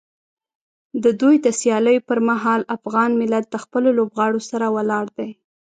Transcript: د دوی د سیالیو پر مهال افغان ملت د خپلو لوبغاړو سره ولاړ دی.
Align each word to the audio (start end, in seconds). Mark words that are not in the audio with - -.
د 1.03 1.05
دوی 1.21 1.35
د 1.45 1.47
سیالیو 1.59 2.05
پر 2.09 2.19
مهال 2.29 2.61
افغان 2.77 3.11
ملت 3.21 3.45
د 3.49 3.55
خپلو 3.63 3.89
لوبغاړو 3.97 4.39
سره 4.49 4.65
ولاړ 4.75 5.05
دی. 5.17 5.29